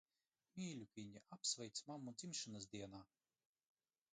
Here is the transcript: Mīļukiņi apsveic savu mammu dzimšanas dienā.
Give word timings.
Mīļukiņi 0.59 1.21
apsveic 1.37 1.81
savu 1.81 1.91
mammu 1.93 2.15
dzimšanas 2.17 2.69
dienā. 2.73 3.03